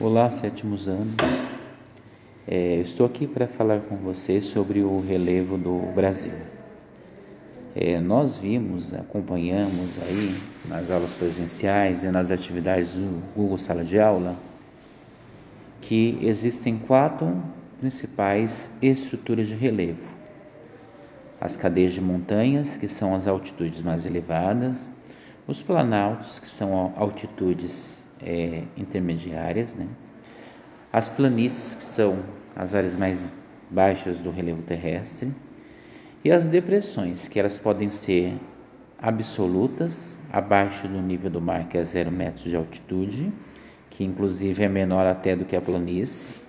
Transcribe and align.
Olá, 0.00 0.28
sétimos 0.30 0.88
anos. 0.88 1.14
É, 2.48 2.76
estou 2.76 3.04
aqui 3.04 3.26
para 3.26 3.46
falar 3.46 3.80
com 3.80 3.94
você 3.96 4.40
sobre 4.40 4.82
o 4.82 5.00
relevo 5.00 5.58
do 5.58 5.78
Brasil. 5.94 6.32
É, 7.76 8.00
nós 8.00 8.36
vimos, 8.36 8.94
acompanhamos 8.94 10.00
aí 10.02 10.34
nas 10.66 10.90
aulas 10.90 11.12
presenciais 11.12 12.04
e 12.04 12.10
nas 12.10 12.30
atividades 12.30 12.92
do 12.94 13.22
Google 13.36 13.58
Sala 13.58 13.84
de 13.84 14.00
Aula 14.00 14.34
que 15.82 16.18
existem 16.22 16.78
quatro 16.78 17.30
principais 17.78 18.72
estruturas 18.80 19.46
de 19.46 19.54
relevo: 19.54 20.02
as 21.38 21.54
cadeias 21.54 21.92
de 21.92 22.00
montanhas, 22.00 22.78
que 22.78 22.88
são 22.88 23.14
as 23.14 23.26
altitudes 23.26 23.82
mais 23.82 24.06
elevadas, 24.06 24.90
os 25.46 25.62
planaltos, 25.62 26.40
que 26.40 26.48
são 26.48 26.92
altitudes 26.96 28.01
é, 28.24 28.64
intermediárias, 28.76 29.76
né? 29.76 29.86
as 30.92 31.08
planícies, 31.08 31.74
que 31.74 31.82
são 31.82 32.18
as 32.54 32.74
áreas 32.74 32.96
mais 32.96 33.24
baixas 33.70 34.18
do 34.18 34.30
relevo 34.30 34.62
terrestre, 34.62 35.32
e 36.22 36.30
as 36.30 36.48
depressões, 36.48 37.26
que 37.28 37.40
elas 37.40 37.58
podem 37.58 37.90
ser 37.90 38.34
absolutas, 38.98 40.18
abaixo 40.30 40.86
do 40.86 41.00
nível 41.00 41.30
do 41.30 41.40
mar, 41.40 41.66
que 41.66 41.78
é 41.78 41.82
zero 41.82 42.12
metros 42.12 42.44
de 42.44 42.54
altitude, 42.54 43.32
que 43.90 44.04
inclusive 44.04 44.62
é 44.62 44.68
menor 44.68 45.06
até 45.06 45.34
do 45.34 45.44
que 45.44 45.56
a 45.56 45.60
planície, 45.60 46.42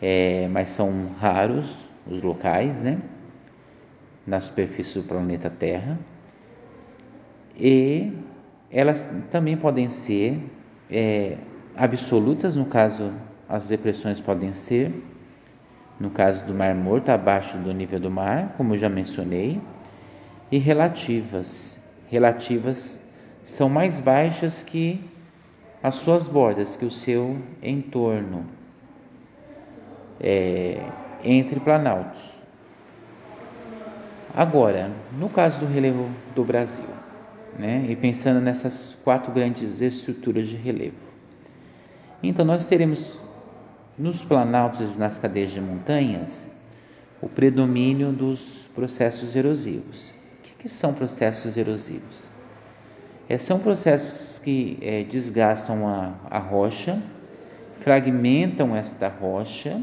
é, 0.00 0.48
mas 0.48 0.70
são 0.70 1.08
raros 1.20 1.88
os 2.06 2.22
locais, 2.22 2.84
né? 2.84 2.98
Na 4.26 4.40
superfície 4.40 4.98
do 4.98 5.04
planeta 5.04 5.50
Terra. 5.50 5.98
E 7.58 8.12
elas 8.76 9.08
também 9.30 9.56
podem 9.56 9.88
ser 9.88 10.38
é, 10.90 11.38
absolutas, 11.74 12.54
no 12.56 12.66
caso, 12.66 13.10
as 13.48 13.68
depressões 13.68 14.20
podem 14.20 14.52
ser, 14.52 14.92
no 15.98 16.10
caso 16.10 16.44
do 16.44 16.52
Mar 16.52 16.74
Morto, 16.74 17.08
abaixo 17.08 17.56
do 17.56 17.72
nível 17.72 17.98
do 17.98 18.10
mar, 18.10 18.52
como 18.54 18.74
eu 18.74 18.78
já 18.78 18.90
mencionei, 18.90 19.58
e 20.52 20.58
relativas. 20.58 21.80
Relativas 22.10 23.02
são 23.42 23.70
mais 23.70 23.98
baixas 23.98 24.62
que 24.62 25.02
as 25.82 25.94
suas 25.94 26.26
bordas, 26.26 26.76
que 26.76 26.84
o 26.84 26.90
seu 26.90 27.38
entorno 27.62 28.44
é, 30.20 30.82
entre 31.24 31.58
planaltos. 31.60 32.22
Agora, 34.34 34.90
no 35.18 35.30
caso 35.30 35.60
do 35.60 35.66
relevo 35.66 36.10
do 36.34 36.44
Brasil, 36.44 37.05
né? 37.58 37.86
e 37.88 37.96
pensando 37.96 38.40
nessas 38.40 38.96
quatro 39.04 39.32
grandes 39.32 39.80
estruturas 39.80 40.46
de 40.46 40.56
relevo. 40.56 40.94
Então, 42.22 42.44
nós 42.44 42.66
teremos 42.66 43.20
nos 43.98 44.24
planaltos 44.24 44.96
e 44.96 44.98
nas 44.98 45.18
cadeias 45.18 45.50
de 45.50 45.60
montanhas 45.60 46.50
o 47.20 47.28
predomínio 47.28 48.12
dos 48.12 48.68
processos 48.74 49.34
erosivos. 49.34 50.10
O 50.38 50.42
que, 50.42 50.50
que 50.62 50.68
são 50.68 50.92
processos 50.92 51.56
erosivos? 51.56 52.30
É, 53.28 53.36
são 53.38 53.58
processos 53.58 54.38
que 54.38 54.78
é, 54.80 55.02
desgastam 55.02 55.88
a, 55.88 56.14
a 56.30 56.38
rocha, 56.38 57.02
fragmentam 57.80 58.76
esta 58.76 59.08
rocha 59.08 59.82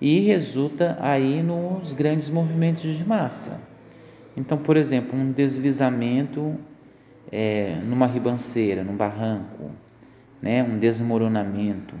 e 0.00 0.20
resulta 0.20 0.96
aí 1.00 1.42
nos 1.42 1.92
grandes 1.94 2.30
movimentos 2.30 2.96
de 2.96 3.04
massa. 3.04 3.60
Então, 4.38 4.56
por 4.56 4.76
exemplo, 4.76 5.18
um 5.18 5.32
deslizamento 5.32 6.54
é, 7.32 7.74
numa 7.84 8.06
ribanceira, 8.06 8.84
num 8.84 8.94
barranco, 8.94 9.72
né, 10.40 10.62
um 10.62 10.78
desmoronamento. 10.78 11.96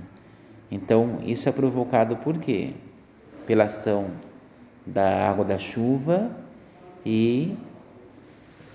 Então, 0.70 1.18
isso 1.26 1.48
é 1.48 1.52
provocado 1.52 2.16
por 2.18 2.38
quê? 2.38 2.74
Pela 3.44 3.64
ação 3.64 4.12
da 4.86 5.28
água 5.28 5.44
da 5.44 5.58
chuva 5.58 6.30
e 7.04 7.56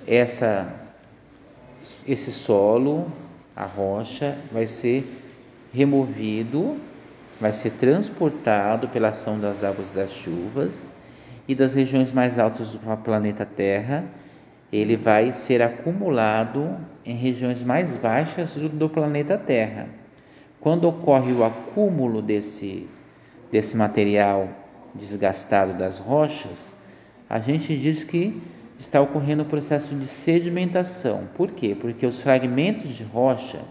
essa 0.06 0.82
esse 2.06 2.34
solo, 2.34 3.08
a 3.56 3.64
rocha, 3.64 4.38
vai 4.52 4.68
ser 4.68 5.06
removido, 5.74 6.76
vai 7.40 7.54
ser 7.54 7.72
transportado 7.72 8.90
pela 8.90 9.10
ação 9.10 9.40
das 9.40 9.64
águas 9.64 9.92
das 9.92 10.12
chuvas 10.12 10.92
e 11.48 11.54
das 11.54 11.74
regiões 11.74 12.14
mais 12.14 12.40
altas 12.40 12.72
do 12.72 12.98
planeta 12.98 13.46
Terra, 13.46 14.06
ele 14.72 14.96
vai 14.96 15.32
ser 15.34 15.62
acumulado 15.62 16.78
em 17.06 17.16
regiões 17.16 17.62
mais 17.62 17.98
baixas 17.98 18.56
do, 18.56 18.90
planeta 18.90 19.38
Terra. 19.38 19.88
Quando 20.60 20.88
ocorre 20.88 21.32
o 21.34 21.44
acúmulo 21.44 22.22
desse, 22.22 22.88
desse 23.52 23.76
material 23.76 24.50
desgastado 24.96 25.74
das 25.74 26.00
rochas, 26.00 26.76
a 27.30 27.40
gente 27.40 27.78
diz 27.78 28.04
que 28.04 28.42
está 28.80 29.02
ocorrendo 29.02 29.44
o 29.44 29.46
processo 29.46 29.94
de 29.96 30.08
sedimentação. 30.08 31.28
Por 31.36 31.52
quê? 31.52 31.76
Porque 31.80 32.06
os 32.06 32.22
fragmentos 32.22 32.90
de 32.90 33.04
rocha, 33.04 33.62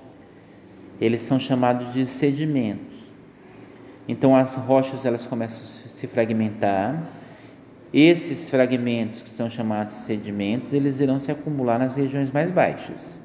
eles 1.00 1.22
são 1.22 1.40
chamados 1.40 1.92
de 1.92 2.06
sedimentos. 2.06 3.10
Então 4.06 4.36
as 4.36 4.54
rochas 4.54 5.06
elas 5.06 5.26
começam 5.26 5.62
a 5.62 5.88
se 5.88 6.06
fragmentar 6.06 7.02
esses 7.92 8.48
fragmentos, 8.48 9.20
que 9.20 9.28
são 9.28 9.50
chamados 9.50 9.92
sedimentos, 9.92 10.72
eles 10.72 11.00
irão 11.00 11.18
se 11.18 11.30
acumular 11.30 11.78
nas 11.78 11.94
regiões 11.94 12.32
mais 12.32 12.50
baixas. 12.50 13.20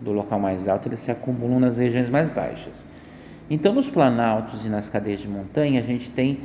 Do 0.00 0.10
local 0.10 0.40
mais 0.40 0.66
alto, 0.66 0.88
eles 0.88 1.00
se 1.00 1.10
acumulam 1.10 1.60
nas 1.60 1.78
regiões 1.78 2.10
mais 2.10 2.28
baixas. 2.30 2.86
Então, 3.48 3.72
nos 3.72 3.88
planaltos 3.88 4.64
e 4.64 4.68
nas 4.68 4.88
cadeias 4.88 5.20
de 5.20 5.28
montanha, 5.28 5.80
a 5.80 5.84
gente 5.84 6.10
tem 6.10 6.40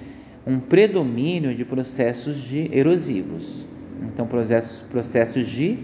um 0.45 0.59
predomínio 0.59 1.55
de 1.55 1.65
processos 1.65 2.37
de 2.37 2.69
erosivos. 2.71 3.65
Então, 4.03 4.27
processos, 4.27 4.79
processos 4.91 5.47
de 5.47 5.77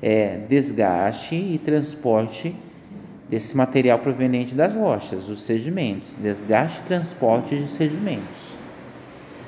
é, 0.00 0.38
desgaste 0.48 1.34
e 1.34 1.58
transporte 1.58 2.54
desse 3.28 3.56
material 3.56 3.98
proveniente 3.98 4.54
das 4.54 4.76
rochas, 4.76 5.28
os 5.28 5.42
sedimentos. 5.42 6.16
Desgaste 6.16 6.80
e 6.80 6.82
transporte 6.84 7.56
de 7.56 7.68
sedimentos. 7.70 8.56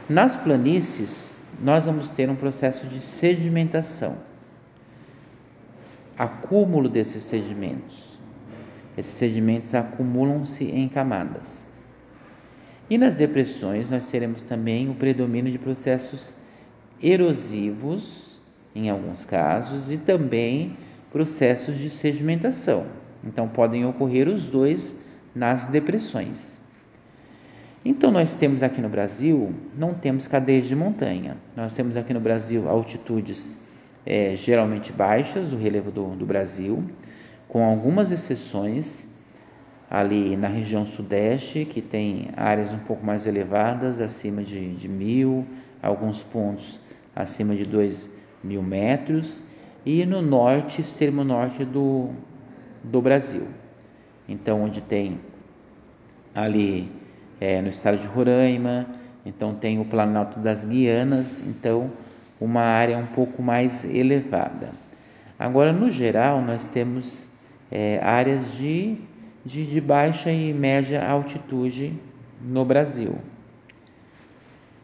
Nas 0.09 0.35
planícies, 0.37 1.34
nós 1.63 1.87
vamos 1.87 2.11
ter 2.11 2.29
um 2.29 2.37
processo 2.37 2.87
de 2.87 3.01
sedimentação, 3.01 4.19
acúmulo 6.19 6.89
desses 6.89 7.23
sedimentos. 7.23 8.19
Esses 8.97 9.15
sedimentos 9.15 9.75
acumulam-se 9.75 10.65
em 10.65 10.89
camadas. 10.89 11.67
E 12.89 12.99
nas 12.99 13.17
depressões, 13.17 13.91
nós 13.91 14.11
teremos 14.11 14.45
também 14.45 14.91
o 14.91 14.95
predomínio 14.95 15.51
de 15.51 15.59
processos 15.59 16.37
erosivos, 17.03 18.41
em 18.75 18.91
alguns 18.91 19.25
casos, 19.25 19.91
e 19.91 19.99
também 19.99 20.77
processos 21.11 21.79
de 21.79 21.91
sedimentação. 21.91 22.87
Então, 23.25 23.49
podem 23.49 23.85
ocorrer 23.87 24.29
os 24.29 24.47
dois 24.47 25.01
nas 25.35 25.67
depressões. 25.67 26.59
Então 27.85 28.11
nós 28.11 28.35
temos 28.35 28.63
aqui 28.63 28.81
no 28.81 28.89
Brasil, 28.89 29.53
não 29.77 29.93
temos 29.93 30.27
cadeias 30.27 30.67
de 30.67 30.75
montanha. 30.75 31.37
Nós 31.55 31.75
temos 31.75 31.99
aqui 31.99 32.15
no 32.15 32.21
Brasil 32.21 32.67
altitudes 32.67 33.61
é, 34.07 34.35
geralmente 34.37 34.91
baixas, 34.91 35.53
o 35.53 35.57
relevo 35.57 35.91
do, 35.91 36.15
do 36.17 36.25
Brasil, 36.25 36.83
com 37.47 37.63
algumas 37.63 38.11
exceções 38.11 39.07
ali 39.91 40.35
na 40.35 40.49
região 40.49 40.87
sudeste, 40.87 41.67
que 41.67 41.83
tem 41.83 42.31
áreas 42.37 42.73
um 42.73 42.79
pouco 42.79 43.05
mais 43.05 43.27
elevadas, 43.27 44.01
acima 44.01 44.43
de, 44.43 44.75
de 44.75 44.89
mil, 44.89 45.47
alguns 45.83 46.23
pontos 46.23 46.81
acima 47.15 47.55
de 47.55 47.65
dois 47.65 48.11
mil 48.43 48.63
metros, 48.63 49.45
e 49.85 50.07
no 50.07 50.23
norte, 50.23 50.81
extremo 50.81 51.23
norte 51.23 51.65
do, 51.65 52.11
do 52.83 53.01
Brasil. 53.03 53.47
Então, 54.27 54.63
onde 54.63 54.81
tem 54.81 55.21
ali 56.35 56.91
é, 57.41 57.61
no 57.61 57.69
estado 57.69 57.99
de 57.99 58.07
Roraima, 58.07 58.87
então 59.25 59.55
tem 59.55 59.81
o 59.81 59.85
Planalto 59.85 60.39
das 60.41 60.65
Guianas, 60.65 61.43
então 61.47 61.91
uma 62.41 62.63
área 62.63 62.99
um 62.99 63.07
pouco 63.07 63.43
mais 63.43 63.85
elevada. 63.85 64.71
Agora, 65.39 65.73
no 65.73 65.91
geral, 65.91 66.41
nós 66.41 66.69
temos 66.69 67.31
é, 67.71 67.99
áreas 68.03 68.53
de, 68.53 68.97
de, 69.45 69.67
de 69.67 69.81
baixa 69.81 70.31
e 70.31 70.53
média 70.53 71.07
altitude 71.07 71.93
no 72.43 72.65
Brasil. 72.65 73.17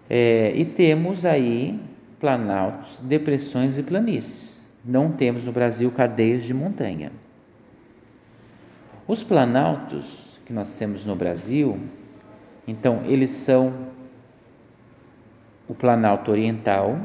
É, 0.08 0.52
e 0.56 0.64
temos 0.64 1.24
aí 1.24 1.78
planaltos, 2.18 3.00
depressões 3.00 3.78
e 3.78 3.82
planícies. 3.82 4.68
Não 4.84 5.12
temos 5.12 5.44
no 5.44 5.52
Brasil 5.52 5.90
cadeias 5.90 6.42
de 6.42 6.52
montanha. 6.52 7.12
Os 9.06 9.22
planaltos 9.22 10.38
que 10.44 10.52
nós 10.52 10.76
temos 10.78 11.04
no 11.04 11.14
Brasil, 11.14 11.78
então, 12.66 13.02
eles 13.04 13.30
são 13.30 13.72
o 15.68 15.74
Planalto 15.74 16.30
Oriental, 16.30 16.98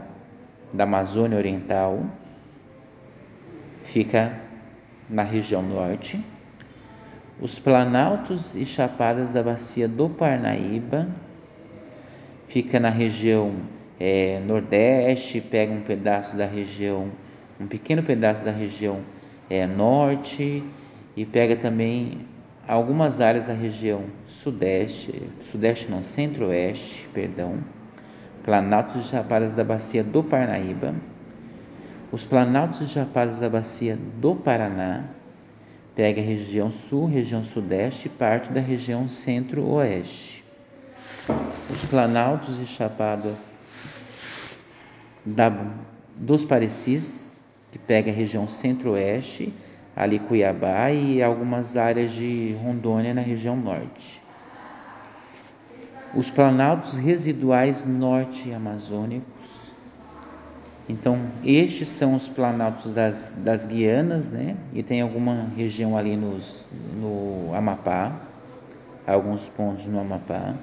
da 0.73 0.83
Amazônia 0.83 1.37
Oriental, 1.37 2.03
fica 3.83 4.39
na 5.09 5.23
região 5.23 5.61
norte, 5.61 6.23
os 7.39 7.59
planaltos 7.59 8.55
e 8.55 8.65
chapadas 8.65 9.31
da 9.31 9.43
bacia 9.43 9.87
do 9.87 10.09
Parnaíba, 10.09 11.07
fica 12.47 12.79
na 12.79 12.89
região 12.89 13.53
é, 13.99 14.39
nordeste, 14.39 15.41
pega 15.41 15.71
um 15.71 15.81
pedaço 15.81 16.37
da 16.37 16.45
região, 16.45 17.11
um 17.59 17.67
pequeno 17.67 18.03
pedaço 18.03 18.43
da 18.43 18.51
região 18.51 18.99
é, 19.49 19.67
norte 19.67 20.63
e 21.15 21.25
pega 21.25 21.55
também 21.55 22.25
algumas 22.67 23.21
áreas 23.21 23.47
da 23.47 23.53
região 23.53 24.03
sudeste, 24.27 25.29
sudeste 25.51 25.89
não, 25.89 26.03
centro-oeste, 26.03 27.07
perdão, 27.13 27.59
planaltos 28.43 29.05
e 29.05 29.09
chapadas 29.09 29.55
da 29.55 29.63
bacia 29.63 30.03
do 30.03 30.23
Parnaíba, 30.23 30.95
os 32.11 32.23
planaltos 32.23 32.81
e 32.81 32.87
chapadas 32.87 33.39
da 33.39 33.49
bacia 33.49 33.97
do 34.19 34.35
Paraná, 34.35 35.03
pega 35.95 36.21
a 36.21 36.23
região 36.23 36.71
sul, 36.71 37.07
região 37.07 37.43
sudeste 37.43 38.07
e 38.07 38.09
parte 38.09 38.51
da 38.51 38.59
região 38.59 39.07
centro-oeste. 39.09 40.43
Os 41.69 41.83
planaltos 41.85 42.59
e 42.59 42.65
chapadas 42.65 43.55
da, 45.25 45.51
dos 46.15 46.45
Parecis, 46.45 47.31
que 47.71 47.79
pega 47.79 48.11
a 48.11 48.13
região 48.13 48.47
centro-oeste, 48.47 49.51
ali 49.95 50.19
Cuiabá 50.19 50.91
e 50.91 51.23
algumas 51.23 51.77
áreas 51.77 52.11
de 52.11 52.55
Rondônia 52.63 53.13
na 53.13 53.21
região 53.21 53.55
norte. 53.55 54.21
Os 56.13 56.29
planaltos 56.29 56.95
residuais 56.95 57.85
norte 57.85 58.51
amazônicos. 58.51 59.25
Então, 60.87 61.17
estes 61.43 61.87
são 61.87 62.15
os 62.15 62.27
planaltos 62.27 62.93
das, 62.93 63.33
das 63.43 63.65
Guianas, 63.65 64.29
né? 64.29 64.55
E 64.73 64.83
tem 64.83 65.01
alguma 65.01 65.49
região 65.57 65.97
ali 65.97 66.15
nos, 66.15 66.63
no 66.95 67.53
Amapá, 67.55 68.11
alguns 69.07 69.49
pontos 69.49 69.85
no 69.87 69.99
Amapá 69.99 70.53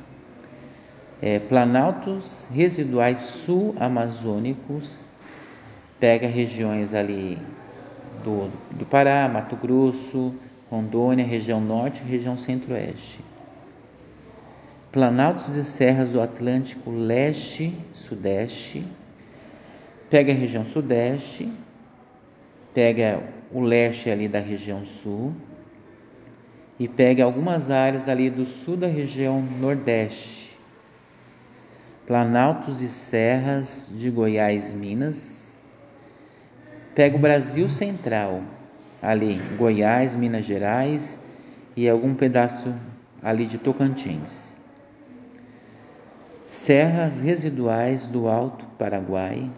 é, 1.22 1.38
planaltos 1.38 2.48
residuais 2.52 3.20
sul-amazônicos, 3.20 5.06
pega 6.00 6.26
regiões 6.26 6.92
ali 6.92 7.38
do, 8.24 8.50
do 8.70 8.86
Pará, 8.86 9.28
Mato 9.28 9.56
Grosso, 9.56 10.34
Rondônia, 10.70 11.24
região 11.24 11.60
norte 11.60 12.00
e 12.04 12.08
região 12.08 12.36
centro-oeste. 12.36 13.20
Planaltos 14.90 15.56
e 15.56 15.64
serras 15.64 16.12
do 16.12 16.20
Atlântico 16.20 16.90
leste, 16.90 17.74
sudeste, 17.94 18.84
pega 20.10 20.32
a 20.32 20.34
região 20.34 20.64
sudeste, 20.64 21.50
pega 22.74 23.22
o 23.50 23.60
leste 23.60 24.10
ali 24.10 24.28
da 24.28 24.38
região 24.38 24.84
sul 24.84 25.32
e 26.78 26.86
pega 26.86 27.24
algumas 27.24 27.70
áreas 27.70 28.08
ali 28.08 28.28
do 28.28 28.44
sul 28.44 28.76
da 28.76 28.86
região 28.86 29.40
nordeste 29.40 30.42
planaltos 32.06 32.82
e 32.82 32.88
serras 32.88 33.88
de 33.90 34.10
Goiás, 34.10 34.74
Minas. 34.74 35.41
Pega 36.94 37.16
o 37.16 37.18
Brasil 37.18 37.70
Central, 37.70 38.42
ali, 39.00 39.40
Goiás, 39.56 40.14
Minas 40.14 40.44
Gerais 40.44 41.18
e 41.74 41.88
algum 41.88 42.14
pedaço 42.14 42.74
ali 43.22 43.46
de 43.46 43.56
Tocantins. 43.56 44.58
Serras 46.44 47.22
residuais 47.22 48.06
do 48.08 48.28
Alto 48.28 48.66
Paraguai. 48.78 49.50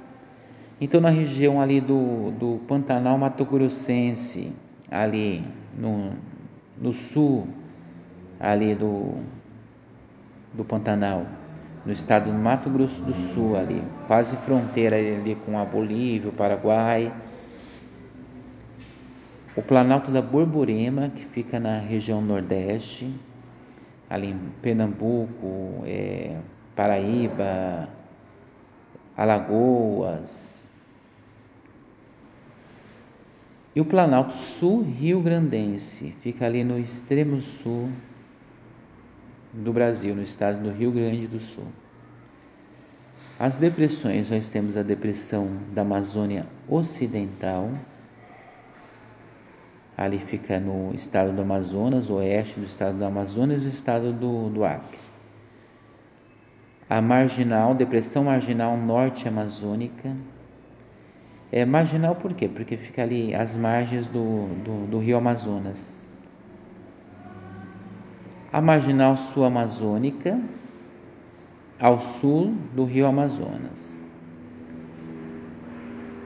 Então, 0.81 1.01
na 1.01 1.09
região 1.09 1.61
ali 1.61 1.81
do, 1.81 2.31
do 2.33 2.61
Pantanal 2.69 3.19
Mato 3.19 3.45
Grossense, 3.45 4.53
ali 4.89 5.43
no, 5.77 6.13
no 6.81 6.93
sul, 6.93 7.49
ali 8.39 8.77
do, 8.77 9.15
do 10.53 10.65
Pantanal 10.65 11.27
no 11.85 11.93
estado 11.93 12.31
do 12.31 12.33
Mato 12.33 12.71
Grosso 12.71 13.03
do 13.03 13.15
Sul, 13.15 13.57
ali, 13.57 13.83
quase 14.07 14.37
fronteira 14.39 14.97
ali 14.97 15.37
com 15.45 15.59
a 15.59 15.65
Bolívia, 15.65 16.31
o 16.31 16.33
Paraguai. 16.33 17.13
O 19.55 19.63
Planalto 19.63 20.11
da 20.11 20.21
Borborema, 20.21 21.11
que 21.11 21.25
fica 21.27 21.61
na 21.61 21.79
região 21.79 22.21
Nordeste, 22.21 23.09
ali 24.09 24.31
em 24.31 24.39
Pernambuco, 24.61 25.83
é, 25.85 26.39
Paraíba, 26.75 27.89
Alagoas. 29.17 30.65
E 33.77 33.81
o 33.81 33.85
Planalto 33.85 34.35
Sul 34.35 34.83
Rio 34.83 35.21
Grandense, 35.21 36.15
fica 36.21 36.47
ali 36.47 36.65
no 36.65 36.79
extremo 36.79 37.41
sul 37.41 37.91
do 39.55 39.73
Brasil, 39.73 40.15
no 40.15 40.23
estado 40.23 40.63
do 40.63 40.71
Rio 40.71 40.91
Grande 40.91 41.29
do 41.29 41.39
Sul. 41.39 41.67
As 43.39 43.59
depressões, 43.59 44.31
nós 44.31 44.51
temos 44.51 44.77
a 44.77 44.83
depressão 44.83 45.49
da 45.73 45.83
Amazônia 45.83 46.47
Ocidental, 46.69 47.71
ali 49.97 50.19
fica 50.19 50.59
no 50.59 50.93
estado 50.95 51.33
do 51.33 51.43
Amazonas, 51.43 52.11
oeste 52.11 52.59
do 52.59 52.67
estado 52.67 52.99
do 52.99 53.05
Amazonas 53.05 53.63
e 53.63 53.67
o 53.67 53.69
estado 53.69 54.13
do, 54.13 54.51
do 54.51 54.65
Acre. 54.65 54.99
A 56.91 57.01
marginal, 57.01 57.75
depressão 57.75 58.25
marginal 58.25 58.77
norte 58.77 59.27
amazônica. 59.27 60.15
É 61.51 61.65
marginal 61.65 62.17
por 62.17 62.35
quê? 62.35 62.49
Porque 62.49 62.77
fica 62.77 63.03
ali 63.03 63.35
às 63.35 63.57
margens 63.57 64.07
do, 64.09 64.47
do, 64.65 64.87
do 64.89 64.99
rio 64.99 65.17
Amazonas 65.17 66.04
a 68.55 68.61
marginal 68.61 69.17
sul-amazônica, 69.17 70.41
ao 71.77 71.99
sul 71.99 72.55
do 72.73 72.85
rio 72.85 73.05
Amazonas. 73.05 74.01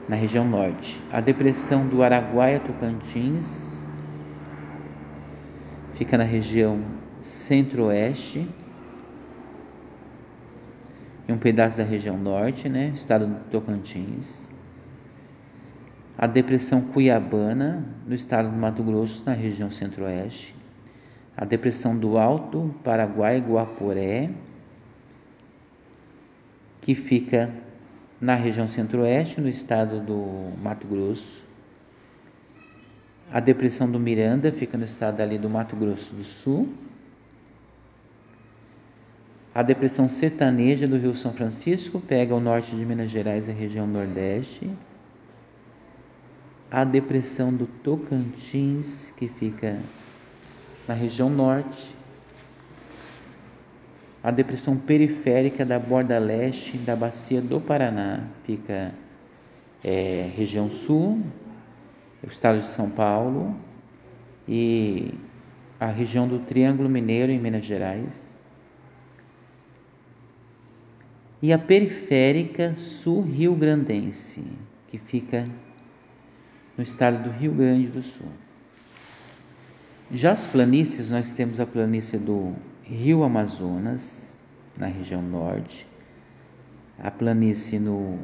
Na 0.07 0.15
região 0.15 0.47
norte, 0.47 1.01
a 1.11 1.21
depressão 1.21 1.87
do 1.87 2.03
Araguaia-Tocantins 2.03 3.89
fica 5.95 6.19
na 6.19 6.23
região 6.23 6.83
centro-oeste 7.19 8.47
e 11.27 11.33
um 11.33 11.39
pedaço 11.39 11.79
da 11.79 11.83
região 11.83 12.15
norte, 12.15 12.69
né, 12.69 12.91
estado 12.93 13.25
do 13.25 13.39
Tocantins. 13.49 14.47
A 16.15 16.27
depressão 16.27 16.79
Cuiabana, 16.79 17.83
no 18.05 18.13
estado 18.13 18.51
do 18.51 18.55
Mato 18.55 18.83
Grosso, 18.83 19.23
na 19.25 19.33
região 19.33 19.71
centro-oeste 19.71 20.59
a 21.39 21.45
depressão 21.45 21.97
do 21.97 22.17
Alto 22.17 22.75
Paraguai 22.83 23.39
Guaporé, 23.39 24.29
que 26.81 26.93
fica 26.93 27.49
na 28.19 28.35
região 28.35 28.67
centro-oeste, 28.67 29.39
no 29.39 29.47
estado 29.47 30.01
do 30.01 30.51
Mato 30.61 30.85
Grosso. 30.85 31.45
A 33.31 33.39
depressão 33.39 33.89
do 33.89 33.97
Miranda 33.97 34.51
fica 34.51 34.77
no 34.77 34.83
estado 34.83 35.21
ali 35.21 35.37
do 35.37 35.49
Mato 35.49 35.77
Grosso 35.77 36.13
do 36.13 36.25
Sul. 36.25 36.73
A 39.55 39.63
depressão 39.63 40.09
sertaneja 40.09 40.89
do 40.89 40.97
Rio 40.97 41.15
São 41.15 41.31
Francisco 41.31 42.01
pega 42.01 42.35
o 42.35 42.41
norte 42.41 42.75
de 42.75 42.85
Minas 42.85 43.09
Gerais 43.09 43.47
e 43.47 43.51
a 43.51 43.53
região 43.53 43.87
nordeste. 43.87 44.69
A 46.69 46.83
depressão 46.83 47.53
do 47.53 47.65
Tocantins, 47.65 49.11
que 49.11 49.29
fica 49.29 49.79
na 50.89 50.95
região 50.95 51.29
norte, 51.29 51.95
a 54.23 54.31
depressão 54.31 54.75
periférica 54.75 55.63
da 55.63 55.77
borda 55.77 56.17
leste 56.17 56.79
da 56.79 56.95
bacia 56.95 57.39
do 57.39 57.61
Paraná 57.61 58.23
fica 58.43 58.91
é, 59.83 60.31
região 60.35 60.67
sul, 60.71 61.21
o 62.23 62.27
estado 62.27 62.61
de 62.61 62.67
São 62.67 62.89
Paulo 62.89 63.55
e 64.47 65.13
a 65.79 65.85
região 65.85 66.27
do 66.27 66.39
Triângulo 66.39 66.89
Mineiro 66.89 67.31
em 67.31 67.37
Minas 67.37 67.65
Gerais. 67.65 68.35
E 71.39 71.53
a 71.53 71.59
periférica 71.59 72.73
sul-rio 72.73 73.53
grandense, 73.53 74.43
que 74.87 74.97
fica 74.97 75.47
no 76.75 76.83
estado 76.83 77.21
do 77.21 77.29
Rio 77.29 77.53
Grande 77.53 77.89
do 77.89 78.01
Sul. 78.01 78.48
Já 80.11 80.31
as 80.31 80.47
planícies, 80.47 81.11
nós 81.11 81.35
temos 81.35 81.59
a 81.59 81.67
planície 81.67 82.17
do 82.17 82.55
Rio 82.81 83.23
Amazonas, 83.23 84.27
na 84.75 84.87
região 84.87 85.21
norte, 85.21 85.85
a 86.97 87.11
planície 87.11 87.77
no 87.77 88.17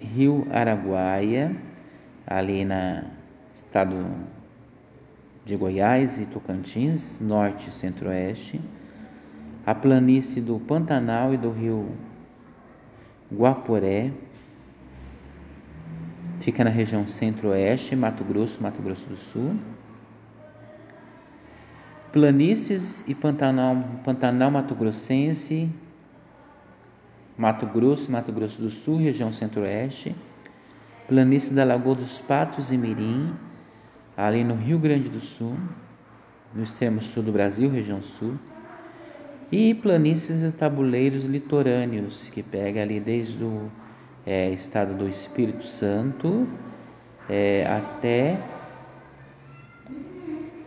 Rio 0.00 0.46
Araguaia, 0.50 1.54
ali 2.26 2.64
na 2.64 3.04
estado 3.52 4.06
de 5.44 5.54
Goiás 5.56 6.18
e 6.18 6.24
Tocantins, 6.24 7.20
norte 7.20 7.68
e 7.68 7.72
centro-oeste, 7.72 8.58
a 9.66 9.74
planície 9.74 10.40
do 10.40 10.58
Pantanal 10.58 11.34
e 11.34 11.36
do 11.36 11.50
Rio 11.50 11.90
Guaporé, 13.30 14.10
fica 16.40 16.64
na 16.64 16.70
região 16.70 17.06
centro-oeste, 17.06 17.94
Mato 17.94 18.24
Grosso, 18.24 18.62
Mato 18.62 18.80
Grosso 18.80 19.06
do 19.06 19.18
Sul, 19.18 19.54
planícies 22.16 23.04
e 23.06 23.14
Pantanal, 23.14 23.76
Pantanal 24.02 24.50
Mato 24.50 24.74
Grossense, 24.74 25.68
Mato 27.36 27.66
Grosso, 27.66 28.10
Mato 28.10 28.32
Grosso 28.32 28.62
do 28.62 28.70
Sul, 28.70 28.96
região 28.96 29.30
centro-oeste, 29.30 30.16
planície 31.06 31.52
da 31.52 31.62
Lagoa 31.62 31.96
dos 31.96 32.18
Patos 32.18 32.72
e 32.72 32.78
Mirim, 32.78 33.34
ali 34.16 34.42
no 34.42 34.54
Rio 34.54 34.78
Grande 34.78 35.10
do 35.10 35.20
Sul, 35.20 35.58
no 36.54 36.62
extremo 36.62 37.02
sul 37.02 37.22
do 37.22 37.32
Brasil, 37.32 37.68
região 37.68 38.00
sul, 38.00 38.36
e 39.52 39.74
planícies 39.74 40.42
e 40.42 40.56
tabuleiros 40.56 41.24
litorâneos, 41.24 42.30
que 42.30 42.42
pega 42.42 42.80
ali 42.80 42.98
desde 42.98 43.44
o 43.44 43.70
é, 44.24 44.50
estado 44.52 44.94
do 44.94 45.06
Espírito 45.06 45.66
Santo 45.66 46.48
é, 47.28 47.66
até 47.66 48.38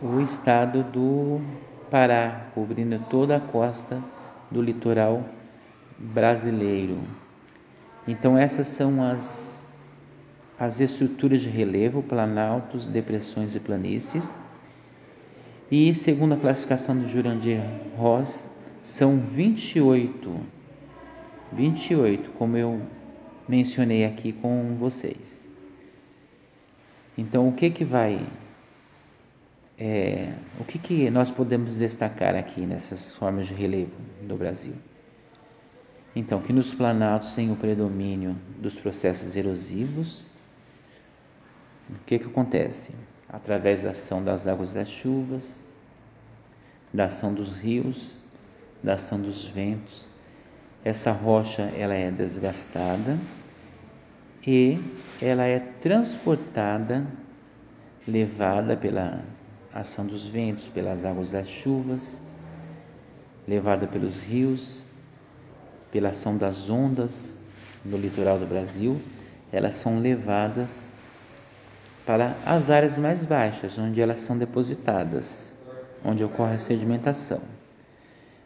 o 0.02 0.20
estado 0.20 0.82
do 0.82 1.40
Pará, 1.90 2.46
cobrindo 2.54 2.98
toda 3.10 3.36
a 3.36 3.40
costa 3.40 4.02
do 4.50 4.62
litoral 4.62 5.24
brasileiro. 5.98 6.98
Então 8.06 8.38
essas 8.38 8.68
são 8.68 9.02
as 9.02 9.60
as 10.60 10.78
estruturas 10.78 11.40
de 11.40 11.48
relevo, 11.48 12.02
planaltos, 12.02 12.86
depressões 12.86 13.56
e 13.56 13.60
planícies. 13.60 14.38
E 15.70 15.94
segundo 15.94 16.34
a 16.34 16.36
classificação 16.36 16.98
do 16.98 17.08
Jurandir 17.08 17.62
Ross, 17.96 18.46
são 18.82 19.18
28, 19.18 20.38
28, 21.50 22.30
como 22.32 22.58
eu 22.58 22.78
mencionei 23.48 24.04
aqui 24.04 24.32
com 24.32 24.76
vocês. 24.78 25.48
Então, 27.16 27.48
o 27.48 27.52
que 27.52 27.70
que 27.70 27.84
vai, 27.84 28.20
é, 29.80 30.34
o 30.58 30.64
que 30.64 30.78
que 30.78 31.10
nós 31.10 31.30
podemos 31.30 31.78
destacar 31.78 32.36
aqui 32.36 32.60
nessas 32.66 33.14
formas 33.14 33.46
de 33.46 33.54
relevo 33.54 33.96
do 34.20 34.36
Brasil? 34.36 34.74
Então, 36.14 36.42
que 36.42 36.52
nos 36.52 36.74
planaltos 36.74 37.32
sem 37.32 37.50
o 37.50 37.56
predomínio 37.56 38.36
dos 38.58 38.74
processos 38.74 39.36
erosivos, 39.36 40.22
o 41.88 42.04
que 42.04 42.18
que 42.18 42.26
acontece? 42.26 42.92
Através 43.26 43.84
da 43.84 43.90
ação 43.90 44.22
das 44.22 44.46
águas 44.46 44.70
das 44.70 44.88
chuvas, 44.88 45.64
da 46.92 47.04
ação 47.04 47.32
dos 47.32 47.54
rios, 47.54 48.18
da 48.82 48.94
ação 48.94 49.18
dos 49.18 49.46
ventos, 49.46 50.10
essa 50.84 51.10
rocha 51.10 51.62
ela 51.74 51.94
é 51.94 52.10
desgastada 52.10 53.18
e 54.46 54.78
ela 55.22 55.44
é 55.44 55.58
transportada, 55.58 57.06
levada 58.06 58.76
pela 58.76 59.22
ação 59.72 60.06
dos 60.06 60.26
ventos, 60.26 60.68
pelas 60.68 61.04
águas 61.04 61.30
das 61.30 61.48
chuvas, 61.48 62.20
levada 63.46 63.86
pelos 63.86 64.22
rios, 64.22 64.84
pela 65.92 66.10
ação 66.10 66.36
das 66.36 66.68
ondas 66.68 67.38
no 67.84 67.96
litoral 67.96 68.38
do 68.38 68.46
Brasil, 68.46 69.00
elas 69.52 69.76
são 69.76 69.98
levadas 69.98 70.90
para 72.06 72.36
as 72.44 72.70
áreas 72.70 72.98
mais 72.98 73.24
baixas, 73.24 73.78
onde 73.78 74.00
elas 74.00 74.20
são 74.20 74.36
depositadas, 74.36 75.54
onde 76.04 76.24
ocorre 76.24 76.54
a 76.54 76.58
sedimentação. 76.58 77.40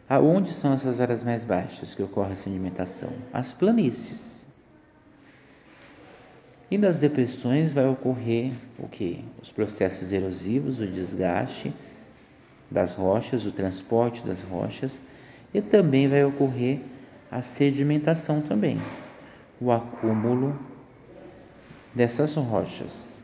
Aonde 0.07 0.53
são 0.53 0.73
essas 0.73 1.01
áreas 1.01 1.23
mais 1.23 1.43
baixas 1.43 1.95
que 1.95 2.03
ocorre 2.03 2.33
a 2.33 2.35
sedimentação? 2.35 3.11
As 3.33 3.53
planícies. 3.53 4.44
E 6.69 6.77
nas 6.77 6.99
depressões 6.99 7.73
vai 7.73 7.87
ocorrer 7.87 8.51
o 8.79 8.87
que? 8.87 9.23
Os 9.41 9.51
processos 9.51 10.11
erosivos, 10.11 10.79
o 10.79 10.87
desgaste 10.87 11.71
das 12.69 12.95
rochas, 12.95 13.45
o 13.45 13.51
transporte 13.51 14.25
das 14.25 14.41
rochas 14.43 15.03
e 15.53 15.61
também 15.61 16.07
vai 16.07 16.23
ocorrer 16.25 16.79
a 17.29 17.41
sedimentação 17.41 18.41
também, 18.41 18.77
o 19.61 19.71
acúmulo 19.71 20.57
dessas 21.93 22.33
rochas. 22.35 23.23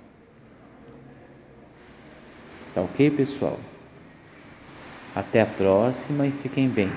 Tá 2.74 2.81
ok, 2.81 3.12
pessoal? 3.12 3.60
Até 5.13 5.41
a 5.41 5.45
próxima 5.45 6.25
e 6.25 6.31
fiquem 6.31 6.69
bem. 6.69 6.89